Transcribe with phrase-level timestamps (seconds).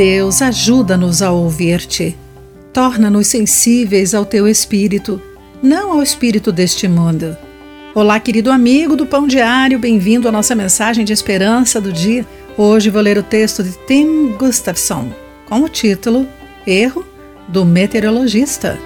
[0.00, 2.16] Deus, ajuda-nos a ouvir-te.
[2.72, 5.20] Torna-nos sensíveis ao teu espírito,
[5.62, 7.36] não ao espírito deste mundo.
[7.94, 12.26] Olá, querido amigo do Pão Diário, bem-vindo à nossa mensagem de esperança do dia.
[12.56, 15.12] Hoje vou ler o texto de Tim Gustafson
[15.46, 16.26] com o título
[16.66, 17.04] Erro
[17.46, 18.78] do Meteorologista.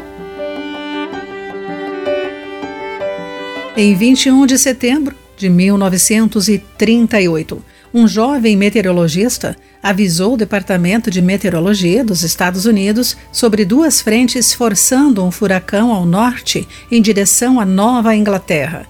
[3.77, 7.63] Em 21 de setembro de 1938,
[7.93, 15.23] um jovem meteorologista avisou o Departamento de Meteorologia dos Estados Unidos sobre duas frentes forçando
[15.23, 18.89] um furacão ao norte em direção à Nova Inglaterra.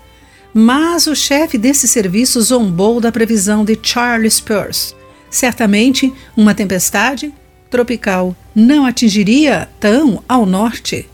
[0.54, 4.94] Mas o chefe desse serviço zombou da previsão de Charles Peirce.
[5.28, 7.34] Certamente, uma tempestade
[7.68, 11.08] tropical não atingiria tão ao norte.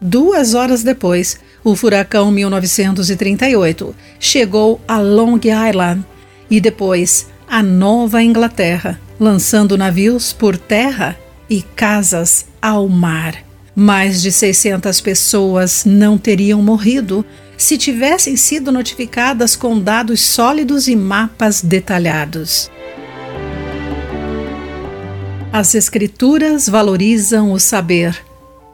[0.00, 6.04] Duas horas depois, o furacão 1938 chegou a Long Island
[6.50, 11.16] e depois a Nova Inglaterra, lançando navios por terra
[11.48, 13.36] e casas ao mar.
[13.74, 17.24] Mais de 600 pessoas não teriam morrido
[17.56, 22.70] se tivessem sido notificadas com dados sólidos e mapas detalhados.
[25.52, 28.16] As Escrituras valorizam o saber.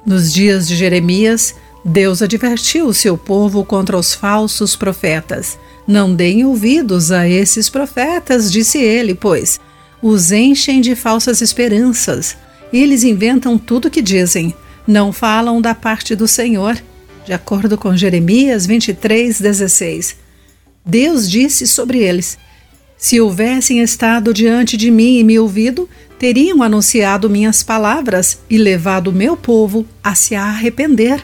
[0.05, 1.55] Nos dias de Jeremias,
[1.89, 5.57] Deus advertiu o seu povo contra os falsos profetas.
[5.87, 9.61] Não deem ouvidos a esses profetas, disse ele, pois
[10.03, 12.37] os enchem de falsas esperanças.
[12.73, 14.53] Eles inventam tudo o que dizem,
[14.85, 16.77] não falam da parte do Senhor.
[17.25, 20.17] De acordo com Jeremias 23, 16.
[20.85, 22.37] Deus disse sobre eles:
[22.99, 29.13] Se houvessem estado diante de mim e me ouvido, teriam anunciado minhas palavras e levado
[29.13, 31.23] meu povo a se arrepender.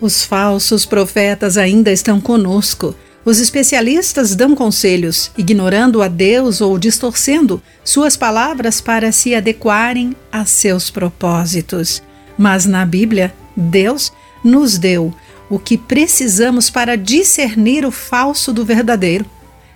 [0.00, 2.94] Os falsos profetas ainda estão conosco.
[3.24, 10.44] Os especialistas dão conselhos, ignorando a Deus ou distorcendo suas palavras para se adequarem a
[10.44, 12.02] seus propósitos.
[12.38, 14.12] Mas na Bíblia, Deus
[14.44, 15.14] nos deu
[15.48, 19.24] o que precisamos para discernir o falso do verdadeiro.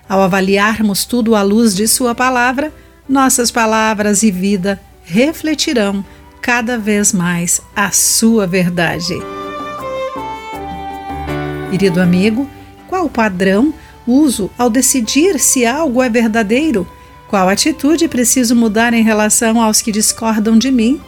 [0.09, 2.73] Ao avaliarmos tudo à luz de Sua palavra,
[3.09, 6.05] nossas palavras e vida refletirão
[6.43, 9.40] cada vez mais a Sua verdade.
[11.71, 12.51] Querido amigo,
[12.89, 13.73] qual padrão
[14.05, 16.85] uso ao decidir se algo é verdadeiro?
[17.29, 21.01] Qual atitude preciso mudar em relação aos que discordam de mim?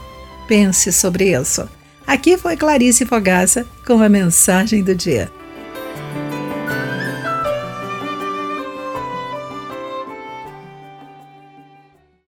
[0.47, 1.69] Pense sobre isso.
[2.07, 5.33] Aqui foi Clarice Fogaça com a mensagem do dia.